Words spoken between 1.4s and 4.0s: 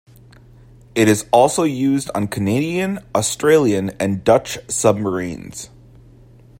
used on Canadian, Australian,